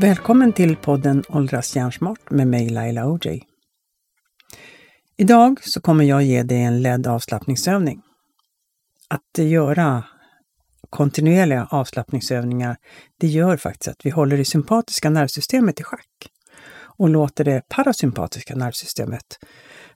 Välkommen 0.00 0.52
till 0.52 0.76
podden 0.76 1.24
Åldras 1.28 1.76
hjärnsmart 1.76 2.30
med 2.30 2.46
mig 2.46 2.68
Laila 2.68 3.06
OJ. 3.06 3.42
Idag 5.16 5.64
så 5.64 5.80
kommer 5.80 6.04
jag 6.04 6.22
ge 6.22 6.42
dig 6.42 6.62
en 6.62 6.82
ledd 6.82 7.06
avslappningsövning. 7.06 8.02
Att 9.08 9.44
göra 9.44 10.04
kontinuerliga 10.90 11.68
avslappningsövningar, 11.70 12.76
det 13.20 13.26
gör 13.26 13.56
faktiskt 13.56 13.88
att 13.88 14.06
vi 14.06 14.10
håller 14.10 14.36
det 14.36 14.44
sympatiska 14.44 15.10
nervsystemet 15.10 15.80
i 15.80 15.82
schack 15.82 16.30
och 16.80 17.08
låter 17.08 17.44
det 17.44 17.62
parasympatiska 17.68 18.54
nervsystemet 18.54 19.38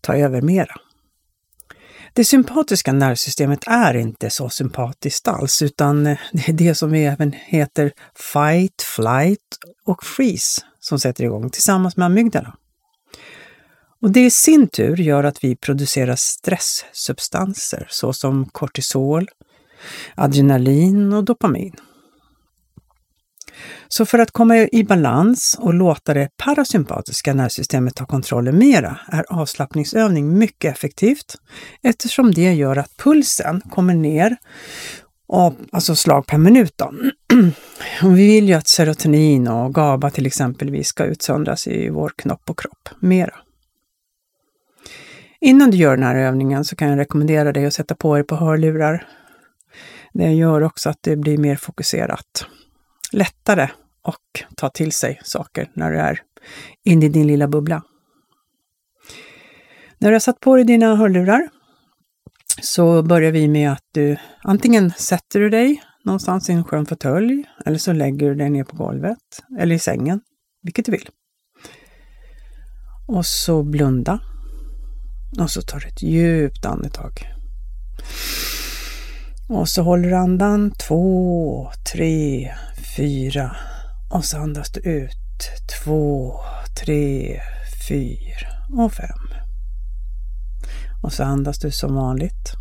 ta 0.00 0.16
över 0.16 0.42
mera. 0.42 0.74
Det 2.16 2.24
sympatiska 2.24 2.92
nervsystemet 2.92 3.60
är 3.66 3.94
inte 3.96 4.30
så 4.30 4.48
sympatiskt 4.48 5.28
alls, 5.28 5.62
utan 5.62 6.06
eh, 6.06 6.18
det 6.32 6.48
är 6.48 6.52
det 6.52 6.74
som 6.74 6.90
vi 6.90 7.04
även 7.04 7.32
heter 7.32 7.92
fight, 8.32 8.82
flight 8.82 9.40
och 9.86 10.04
freeze 10.04 10.62
som 10.80 10.98
sätter 10.98 11.24
igång 11.24 11.50
tillsammans 11.50 11.96
med 11.96 12.06
amygdala. 12.06 12.56
Och 14.02 14.10
det 14.10 14.26
i 14.26 14.30
sin 14.30 14.68
tur 14.68 14.96
gör 14.96 15.24
att 15.24 15.44
vi 15.44 15.56
producerar 15.56 16.16
stresssubstanser 16.16 17.86
såsom 17.90 18.46
kortisol, 18.46 19.28
adrenalin 20.14 21.12
och 21.12 21.24
dopamin. 21.24 21.76
Så 23.88 24.06
för 24.06 24.18
att 24.18 24.30
komma 24.30 24.56
i 24.56 24.84
balans 24.84 25.56
och 25.60 25.74
låta 25.74 26.14
det 26.14 26.28
parasympatiska 26.36 27.34
nervsystemet 27.34 27.94
ta 27.94 28.06
kontrollen 28.06 28.58
mera 28.58 28.98
är 29.08 29.24
avslappningsövning 29.28 30.38
mycket 30.38 30.72
effektivt 30.72 31.36
eftersom 31.82 32.32
det 32.32 32.52
gör 32.54 32.76
att 32.76 32.96
pulsen 32.96 33.60
kommer 33.70 33.94
ner, 33.94 34.36
alltså 35.72 35.96
slag 35.96 36.26
per 36.26 36.38
minut. 36.38 36.74
Då. 36.76 36.92
Och 38.02 38.18
vi 38.18 38.26
vill 38.26 38.48
ju 38.48 38.54
att 38.54 38.68
serotonin 38.68 39.48
och 39.48 39.74
GABA 39.74 40.10
till 40.10 40.26
exempel 40.26 40.84
ska 40.84 41.04
utsöndras 41.04 41.66
i 41.66 41.88
vår 41.88 42.12
knopp 42.16 42.50
och 42.50 42.58
kropp 42.58 42.88
mera. 43.00 43.34
Innan 45.40 45.70
du 45.70 45.76
gör 45.76 45.96
den 45.96 46.06
här 46.06 46.16
övningen 46.16 46.64
så 46.64 46.76
kan 46.76 46.88
jag 46.88 46.98
rekommendera 46.98 47.52
dig 47.52 47.66
att 47.66 47.74
sätta 47.74 47.94
på 47.94 48.14
dig 48.14 48.24
på 48.24 48.36
hörlurar. 48.36 49.06
Det 50.12 50.32
gör 50.32 50.62
också 50.62 50.90
att 50.90 50.98
det 51.00 51.16
blir 51.16 51.38
mer 51.38 51.56
fokuserat 51.56 52.46
lättare 53.12 53.68
och 54.02 54.44
ta 54.56 54.68
till 54.68 54.92
sig 54.92 55.20
saker 55.24 55.70
när 55.74 55.92
du 55.92 55.98
är 55.98 56.20
inne 56.84 57.06
i 57.06 57.08
din 57.08 57.26
lilla 57.26 57.48
bubbla. 57.48 57.82
När 59.98 60.08
du 60.08 60.14
har 60.14 60.20
satt 60.20 60.40
på 60.40 60.56
dig 60.56 60.64
dina 60.64 60.96
hörlurar 60.96 61.48
så 62.62 63.02
börjar 63.02 63.32
vi 63.32 63.48
med 63.48 63.72
att 63.72 63.84
du 63.92 64.16
antingen 64.42 64.90
sätter 64.90 65.40
du 65.40 65.50
dig 65.50 65.82
någonstans 66.04 66.50
i 66.50 66.52
en 66.52 66.64
skön 66.64 66.86
fåtölj 66.86 67.44
eller 67.66 67.78
så 67.78 67.92
lägger 67.92 68.28
du 68.28 68.34
dig 68.34 68.50
ner 68.50 68.64
på 68.64 68.76
golvet 68.76 69.42
eller 69.58 69.74
i 69.74 69.78
sängen, 69.78 70.20
vilket 70.62 70.86
du 70.86 70.92
vill. 70.92 71.08
Och 73.08 73.26
så 73.26 73.62
blunda. 73.62 74.20
Och 75.40 75.50
så 75.50 75.62
tar 75.62 75.80
du 75.80 75.88
ett 75.88 76.02
djupt 76.02 76.66
andetag. 76.66 77.12
Och 79.48 79.68
så 79.68 79.82
håller 79.82 80.08
du 80.08 80.16
andan 80.16 80.72
två, 80.88 81.70
tre, 81.92 82.54
fyra. 82.96 83.56
Och 84.10 84.24
så 84.24 84.38
andas 84.38 84.70
du 84.70 84.80
ut. 84.80 85.50
Två, 85.84 86.34
tre, 86.84 87.40
fyra 87.88 88.48
och 88.84 88.92
fem. 88.92 89.18
Och 91.02 91.12
så 91.12 91.24
andas 91.24 91.58
du 91.58 91.70
som 91.70 91.94
vanligt. 91.94 92.52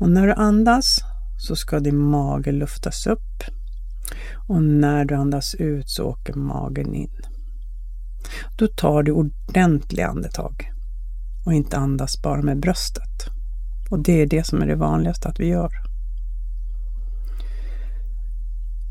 Och 0.00 0.10
när 0.10 0.26
du 0.26 0.32
andas 0.32 0.98
så 1.38 1.56
ska 1.56 1.80
din 1.80 1.98
mage 1.98 2.52
luftas 2.52 3.06
upp. 3.06 3.42
Och 4.48 4.62
när 4.62 5.04
du 5.04 5.14
andas 5.14 5.54
ut 5.54 5.88
så 5.90 6.04
åker 6.04 6.34
magen 6.34 6.94
in. 6.94 7.20
Då 8.58 8.66
tar 8.66 9.02
du 9.02 9.12
ordentliga 9.12 10.08
andetag 10.08 10.72
och 11.46 11.54
inte 11.54 11.76
andas 11.76 12.22
bara 12.22 12.42
med 12.42 12.60
bröstet. 12.60 13.26
Och 13.90 14.02
det 14.02 14.22
är 14.22 14.26
det 14.26 14.46
som 14.46 14.62
är 14.62 14.66
det 14.66 14.76
vanligaste 14.76 15.28
att 15.28 15.40
vi 15.40 15.46
gör. 15.46 15.83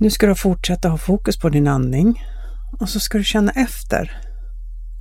Nu 0.04 0.10
ska 0.10 0.28
du 0.28 0.36
fortsätta 0.36 0.90
ha 0.90 0.98
fokus 0.98 1.38
på 1.38 1.50
din 1.50 1.68
andning 1.68 2.24
och 2.80 2.90
så 2.90 3.00
ska 3.00 3.18
du 3.18 3.24
känna 3.24 3.52
efter 3.52 4.22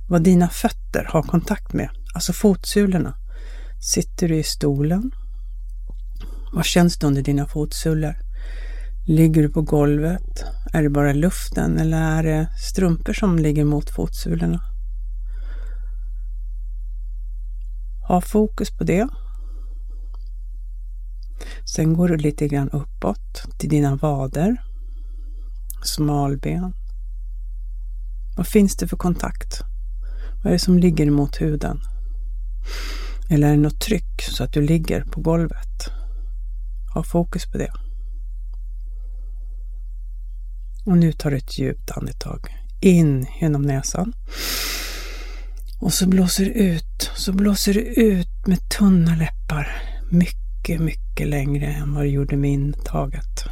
vad 0.09 0.23
dina 0.23 0.49
fötter 0.49 1.05
har 1.09 1.21
kontakt 1.21 1.73
med, 1.73 1.89
alltså 2.13 2.33
fotsulorna. 2.33 3.15
Sitter 3.93 4.27
du 4.27 4.35
i 4.35 4.43
stolen? 4.43 5.11
Vad 6.53 6.65
känns 6.65 6.97
det 6.97 7.07
under 7.07 7.21
dina 7.21 7.47
fotsulor? 7.47 8.15
Ligger 9.07 9.41
du 9.41 9.49
på 9.49 9.61
golvet? 9.61 10.43
Är 10.73 10.83
det 10.83 10.89
bara 10.89 11.13
luften 11.13 11.79
eller 11.79 11.97
är 11.97 12.23
det 12.23 12.47
strumpor 12.71 13.13
som 13.13 13.39
ligger 13.39 13.65
mot 13.65 13.89
fotsulorna? 13.89 14.61
Ha 18.07 18.21
fokus 18.21 18.77
på 18.77 18.83
det. 18.83 19.07
Sen 21.75 21.93
går 21.93 22.07
du 22.07 22.17
lite 22.17 22.47
grann 22.47 22.69
uppåt 22.69 23.43
till 23.59 23.69
dina 23.69 23.95
vader 23.95 24.72
smalben. 25.83 26.73
Vad 28.37 28.47
finns 28.47 28.75
det 28.75 28.87
för 28.87 28.97
kontakt? 28.97 29.61
Vad 30.43 30.45
är 30.45 30.51
det 30.51 30.59
som 30.59 30.79
ligger 30.79 31.11
mot 31.11 31.41
huden? 31.41 31.79
Eller 33.29 33.47
är 33.47 33.51
det 33.51 33.61
något 33.61 33.81
tryck 33.81 34.21
så 34.21 34.43
att 34.43 34.53
du 34.53 34.61
ligger 34.61 35.03
på 35.03 35.21
golvet? 35.21 35.89
Ha 36.93 37.03
fokus 37.03 37.45
på 37.45 37.57
det. 37.57 37.71
Och 40.85 40.97
nu 40.97 41.11
tar 41.11 41.31
du 41.31 41.37
ett 41.37 41.59
djupt 41.59 41.91
andetag. 41.91 42.39
In 42.81 43.27
genom 43.41 43.61
näsan. 43.61 44.13
Och 45.79 45.93
så 45.93 46.07
blåser 46.07 46.45
du 46.45 46.51
ut. 46.51 47.11
Så 47.15 47.33
blåser 47.33 47.73
du 47.73 47.81
ut 47.81 48.47
med 48.47 48.69
tunna 48.69 49.15
läppar. 49.15 49.67
Mycket, 50.11 50.81
mycket 50.81 51.27
längre 51.27 51.65
än 51.65 51.93
vad 51.93 52.03
du 52.03 52.09
gjorde 52.09 52.37
med 52.37 52.51
intaget. 52.51 53.45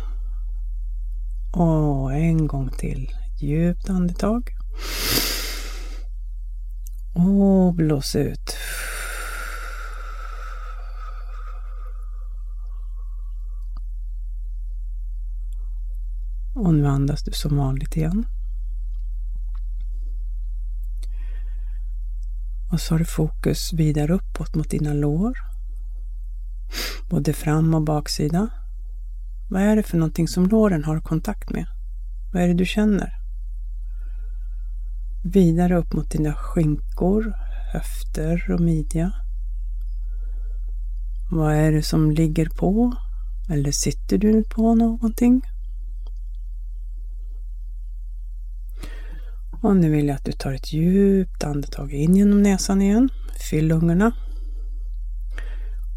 Och 1.52 2.14
en 2.14 2.48
gång 2.48 2.70
till. 2.70 3.10
Djupt 3.40 3.90
andetag. 3.90 4.50
Och 7.14 7.74
blås 7.74 8.16
ut. 8.16 8.58
Och 16.56 16.74
nu 16.74 16.88
andas 16.88 17.24
du 17.24 17.32
som 17.32 17.58
vanligt 17.58 17.98
igen. 17.98 18.26
Och 22.72 22.82
så 22.82 22.94
har 22.94 23.00
du 23.00 23.06
fokus 23.06 23.74
vidare 23.74 24.14
uppåt 24.14 24.56
mot 24.56 24.70
dina 24.70 24.94
lår. 24.94 25.38
Både 27.10 27.34
fram 27.34 27.74
och 27.74 27.82
baksida. 27.82 28.50
Vad 29.52 29.62
är 29.62 29.76
det 29.76 29.84
för 29.84 29.98
någonting 29.98 30.28
som 30.28 30.48
låren 30.48 30.84
har 30.84 31.00
kontakt 31.00 31.50
med? 31.50 31.66
Vad 32.34 32.44
är 32.44 32.48
det 32.48 32.54
du 32.54 32.66
känner? 32.66 33.14
Vidare 35.24 35.78
upp 35.78 35.94
mot 35.94 36.12
dina 36.12 36.34
skinkor, 36.34 37.34
höfter 37.74 38.52
och 38.52 38.62
midja. 38.62 39.12
Vad 41.32 41.54
är 41.54 41.72
det 41.72 41.84
som 41.84 42.12
ligger 42.12 42.50
på? 42.50 42.94
Eller 43.50 43.72
sitter 43.72 44.18
du 44.18 44.44
på 44.44 44.76
någonting? 44.76 45.42
Och 49.62 49.76
nu 49.76 49.90
vill 49.90 50.08
jag 50.08 50.16
att 50.16 50.26
du 50.26 50.32
tar 50.32 50.54
ett 50.54 50.74
djupt 50.74 51.44
andetag 51.44 51.94
in 51.94 52.16
genom 52.16 52.44
näsan 52.44 52.82
igen. 52.82 53.10
Fyll 53.50 53.68
lungorna. 53.68 54.12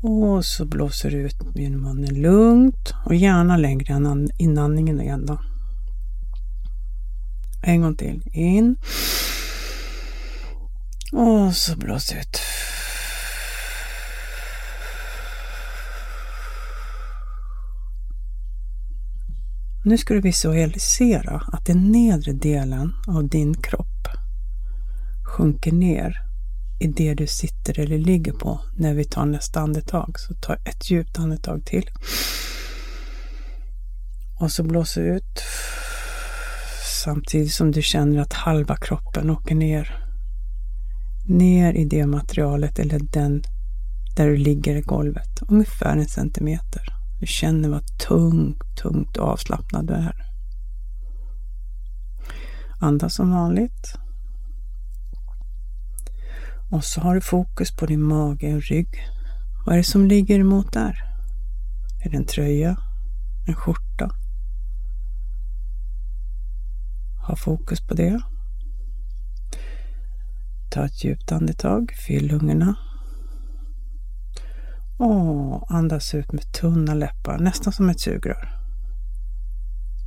Och 0.07 0.45
så 0.45 0.65
blåser 0.65 1.11
du 1.11 1.17
ut 1.17 1.37
genom 1.55 1.83
munnen 1.83 2.23
lugnt 2.23 2.95
och 3.05 3.15
gärna 3.15 3.57
längre 3.57 3.95
än 3.95 4.29
inandningen 4.39 5.01
igen 5.01 5.27
då. 5.27 5.41
En 7.63 7.81
gång 7.81 7.97
till. 7.97 8.23
In. 8.33 8.77
Och 11.13 11.57
så 11.57 11.77
blås 11.77 12.13
ut. 12.13 12.41
Nu 19.85 19.99
ska 19.99 20.15
du 20.15 20.21
visualisera 20.21 21.43
att 21.53 21.67
den 21.67 21.93
nedre 21.93 22.33
delen 22.33 22.93
av 23.07 23.29
din 23.29 23.55
kropp 23.55 24.09
sjunker 25.25 25.73
ner 25.73 26.34
i 26.79 26.87
det 26.87 27.15
du 27.15 27.27
sitter 27.27 27.81
eller 27.81 27.99
ligger 27.99 28.33
på 28.33 28.61
när 28.77 28.95
vi 28.95 29.05
tar 29.05 29.27
nästa 29.27 29.61
andetag. 29.61 30.15
Så 30.19 30.35
ta 30.35 30.55
ett 30.55 30.91
djupt 30.91 31.19
andetag 31.19 31.67
till. 31.67 31.91
Och 34.41 34.51
så 34.51 34.63
blås 34.63 34.99
ut 34.99 35.43
samtidigt 37.05 37.53
som 37.53 37.71
du 37.71 37.83
känner 37.83 38.21
att 38.21 38.33
halva 38.33 38.77
kroppen 38.77 39.31
åker 39.31 39.55
ner. 39.55 40.01
Ner 41.27 41.73
i 41.73 41.85
det 41.85 42.07
materialet 42.07 42.79
eller 42.79 42.99
den 42.99 43.43
där 44.17 44.27
du 44.27 44.37
ligger 44.37 44.77
i 44.77 44.81
golvet, 44.81 45.43
ungefär 45.49 45.97
en 45.97 46.09
centimeter. 46.09 46.83
Du 47.21 47.27
känner 47.27 47.69
vad 47.69 47.99
tungt, 47.99 48.77
tungt 48.83 49.17
och 49.17 49.29
avslappnad 49.29 49.87
du 49.87 49.95
är. 49.95 50.15
Andas 52.81 53.15
som 53.15 53.31
vanligt. 53.31 54.04
Och 56.75 56.85
så 56.85 57.01
har 57.01 57.15
du 57.15 57.21
fokus 57.21 57.77
på 57.77 57.87
din 57.87 58.03
mage 58.03 58.55
och 58.55 58.63
rygg. 58.63 58.89
Vad 59.67 59.75
är 59.75 59.77
det 59.79 59.85
som 59.85 60.07
ligger 60.07 60.39
emot 60.39 60.73
där? 60.73 60.95
Är 62.05 62.11
det 62.11 62.17
en 62.17 62.27
tröja? 62.27 62.77
En 63.47 63.55
skjorta? 63.55 64.11
Ha 67.27 67.37
fokus 67.37 67.87
på 67.87 67.95
det. 67.95 68.21
Ta 70.71 70.85
ett 70.85 71.05
djupt 71.05 71.33
andetag, 71.33 71.93
fyll 72.07 72.27
lungorna. 72.27 72.77
Och 74.99 75.75
andas 75.75 76.15
ut 76.15 76.33
med 76.33 76.53
tunna 76.53 76.95
läppar, 76.95 77.39
nästan 77.39 77.73
som 77.73 77.91
ett 77.91 78.01
sugrör. 78.01 78.49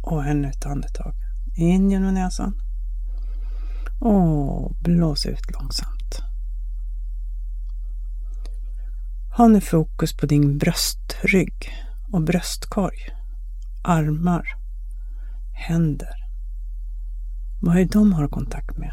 Och 0.04 0.26
ännu 0.26 0.48
ett 0.48 0.66
andetag. 0.66 1.14
In 1.56 1.92
genom 1.92 2.14
näsan. 2.14 2.54
Och 4.00 4.76
blås 4.76 5.26
ut 5.26 5.52
långsamt. 5.52 5.97
Ha 9.38 9.48
nu 9.48 9.62
fokus 9.62 10.18
på 10.18 10.26
din 10.26 10.58
bröstrygg 10.58 11.70
och 12.12 12.22
bröstkorg. 12.22 12.98
Armar. 13.84 14.44
Händer. 15.54 16.16
Vad 17.62 17.76
är 17.76 17.80
det 17.80 17.92
de 17.92 18.14
har 18.14 18.28
kontakt 18.28 18.78
med? 18.78 18.92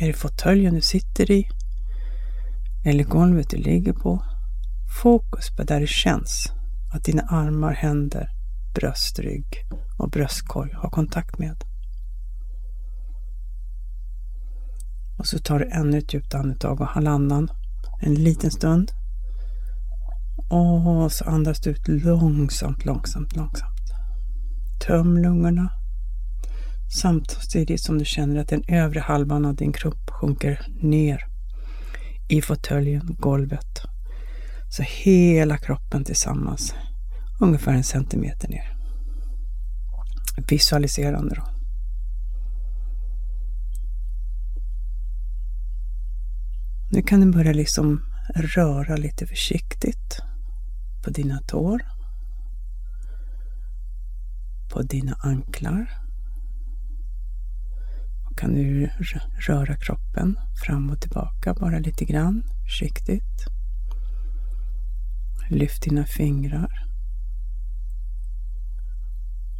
Är 0.00 0.06
det 0.06 0.12
fåtöljen 0.12 0.74
du 0.74 0.80
sitter 0.80 1.30
i? 1.30 1.48
Eller 2.84 3.04
golvet 3.04 3.50
du 3.50 3.56
ligger 3.56 3.92
på? 3.92 4.22
Fokus 5.02 5.56
på 5.56 5.62
där 5.62 5.80
det 5.80 5.88
känns 5.88 6.52
att 6.94 7.04
dina 7.04 7.22
armar, 7.22 7.72
händer, 7.72 8.28
bröstrygg 8.74 9.46
och 9.98 10.10
bröstkorg 10.10 10.72
har 10.72 10.90
kontakt 10.90 11.38
med. 11.38 11.64
Och 15.18 15.26
så 15.26 15.38
tar 15.38 15.58
du 15.58 15.70
ännu 15.70 15.98
ett 15.98 16.14
djupt 16.14 16.34
andetag 16.34 16.80
och 16.80 16.88
håll 16.88 17.06
andan 17.06 17.48
en 18.02 18.14
liten 18.14 18.50
stund. 18.50 18.92
Och 20.48 21.12
så 21.12 21.24
andas 21.24 21.60
du 21.60 21.70
ut 21.70 21.88
långsamt, 21.88 22.84
långsamt, 22.84 23.36
långsamt. 23.36 23.80
Töm 24.86 25.18
lungorna 25.18 25.70
samtidigt 26.88 27.80
som 27.80 27.98
du 27.98 28.04
känner 28.04 28.40
att 28.40 28.48
den 28.48 28.64
övre 28.68 29.00
halvan 29.00 29.44
av 29.44 29.54
din 29.54 29.72
kropp 29.72 30.10
sjunker 30.10 30.66
ner 30.80 31.24
i 32.28 32.42
fåtöljen, 32.42 33.16
golvet. 33.18 33.82
Så 34.70 34.82
hela 34.82 35.58
kroppen 35.58 36.04
tillsammans, 36.04 36.74
ungefär 37.40 37.72
en 37.72 37.84
centimeter 37.84 38.48
ner. 38.48 38.76
Visualiserande 40.48 41.34
då. 41.34 41.42
Nu 46.90 47.02
kan 47.02 47.20
du 47.20 47.32
börja 47.32 47.52
liksom 47.52 48.02
röra 48.34 48.96
lite 48.96 49.26
försiktigt 49.26 50.22
på 51.06 51.10
dina 51.12 51.40
tår, 51.40 51.82
på 54.72 54.82
dina 54.82 55.14
anklar. 55.14 55.90
Och 58.24 58.38
kan 58.38 58.54
du 58.54 58.90
röra 59.48 59.76
kroppen 59.76 60.38
fram 60.64 60.90
och 60.90 61.00
tillbaka 61.00 61.54
bara 61.54 61.78
lite 61.78 62.04
grann, 62.04 62.42
försiktigt. 62.64 63.46
Lyft 65.50 65.82
dina 65.82 66.04
fingrar. 66.04 66.86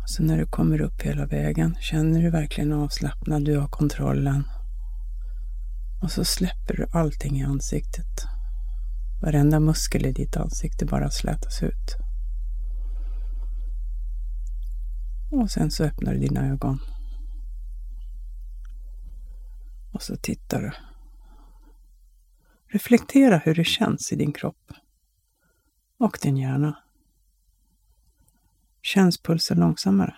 Och 0.02 0.10
så 0.10 0.22
när 0.22 0.38
du 0.38 0.46
kommer 0.46 0.80
upp 0.80 1.02
hela 1.02 1.26
vägen 1.26 1.76
känner 1.80 2.22
du 2.22 2.30
verkligen 2.30 2.72
avslappnad, 2.72 3.44
du 3.44 3.58
har 3.58 3.68
kontrollen. 3.68 4.44
Och 6.02 6.10
så 6.10 6.24
släpper 6.24 6.76
du 6.76 6.86
allting 6.92 7.40
i 7.40 7.44
ansiktet. 7.44 8.35
Varenda 9.22 9.60
muskel 9.60 10.06
i 10.06 10.12
ditt 10.12 10.36
ansikte 10.36 10.86
bara 10.86 11.10
slätas 11.10 11.62
ut. 11.62 11.96
Och 15.30 15.50
sen 15.50 15.70
så 15.70 15.84
öppnar 15.84 16.12
du 16.12 16.18
dina 16.18 16.46
ögon. 16.46 16.78
Och 19.92 20.02
så 20.02 20.16
tittar 20.16 20.60
du. 20.60 20.72
Reflektera 22.68 23.38
hur 23.38 23.54
det 23.54 23.64
känns 23.64 24.12
i 24.12 24.16
din 24.16 24.32
kropp 24.32 24.72
och 25.98 26.18
din 26.22 26.36
hjärna. 26.36 26.82
Känns 28.82 29.22
pulsen 29.22 29.58
långsammare? 29.60 30.16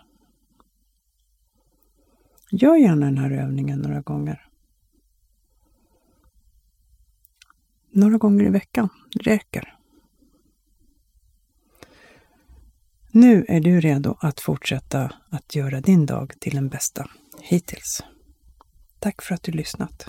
Gör 2.51 2.77
gärna 2.77 3.06
den 3.06 3.19
här 3.19 3.31
övningen 3.31 3.79
några 3.79 4.01
gånger. 4.01 4.48
Några 7.99 8.19
gånger 8.19 8.45
i 8.45 8.50
veckan 8.50 8.89
räcker. 9.21 9.75
Nu 13.11 13.45
är 13.49 13.61
du 13.61 13.81
redo 13.81 14.17
att 14.21 14.41
fortsätta 14.41 15.12
att 15.31 15.55
göra 15.55 15.81
din 15.81 16.06
dag 16.06 16.33
till 16.41 16.55
den 16.55 16.69
bästa 16.69 17.11
hittills. 17.41 18.03
Tack 18.99 19.23
för 19.23 19.35
att 19.35 19.43
du 19.43 19.53
lyssnat. 19.53 20.09